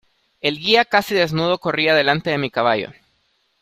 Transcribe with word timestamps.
el 0.41 0.57
guía, 0.57 0.83
casi 0.83 1.13
desnudo, 1.13 1.59
corría 1.59 1.93
delante 1.93 2.31
de 2.31 2.39
mi 2.39 2.49
caballo. 2.49 2.91